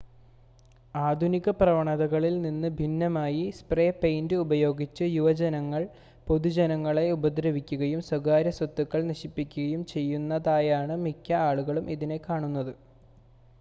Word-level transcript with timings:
ആധുനിക 0.95 1.49
പ്രവണതകളിൽ 1.57 2.35
നിന്ന് 2.41 2.69
ഭിന്നമായി 2.79 3.43
സ്പ്രേ 3.57 3.85
പെയിൻ്റ് 3.97 4.37
ഉപയോഗിച്ച് 4.43 5.05
യുവജനങ്ങൾ 5.11 5.83
പൊതുജനങ്ങളെ 6.27 7.05
ഉപദ്രവിക്കുകയും 7.11 8.01
സ്വകാര്യസ്വത്തുക്കൾ 8.09 9.03
നശിപ്പിക്കുകയും 9.05 9.83
ചെയ്യുന്നതായാണ് 9.93 10.95
മിക്ക 11.05 11.31
ആളുകളും 11.43 11.85
ഇതിനെ 11.95 12.17
കാണുന്നത് 12.27 12.73